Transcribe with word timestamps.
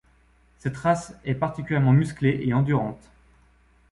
Cette 0.57 0.77
race 0.77 1.13
est 1.25 1.35
particulièrement 1.35 1.93
musclée 1.93 2.39
et 2.43 2.55
endurante. 2.55 3.11